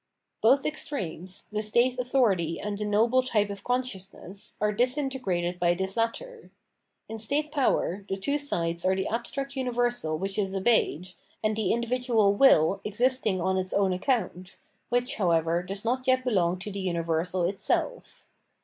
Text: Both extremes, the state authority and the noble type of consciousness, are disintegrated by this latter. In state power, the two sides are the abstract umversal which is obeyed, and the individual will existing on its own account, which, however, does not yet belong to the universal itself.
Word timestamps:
Both 0.41 0.65
extremes, 0.65 1.47
the 1.51 1.61
state 1.61 1.99
authority 1.99 2.59
and 2.59 2.75
the 2.75 2.85
noble 2.85 3.21
type 3.21 3.51
of 3.51 3.63
consciousness, 3.63 4.55
are 4.59 4.71
disintegrated 4.73 5.59
by 5.59 5.75
this 5.75 5.95
latter. 5.95 6.49
In 7.07 7.19
state 7.19 7.51
power, 7.51 8.03
the 8.09 8.17
two 8.17 8.39
sides 8.39 8.83
are 8.83 8.95
the 8.95 9.05
abstract 9.07 9.53
umversal 9.53 10.17
which 10.17 10.39
is 10.39 10.55
obeyed, 10.55 11.09
and 11.43 11.55
the 11.55 11.71
individual 11.71 12.33
will 12.33 12.81
existing 12.83 13.39
on 13.41 13.57
its 13.59 13.73
own 13.73 13.93
account, 13.93 14.55
which, 14.89 15.17
however, 15.17 15.61
does 15.61 15.85
not 15.85 16.07
yet 16.07 16.23
belong 16.23 16.57
to 16.57 16.71
the 16.71 16.79
universal 16.79 17.43
itself. 17.43 18.25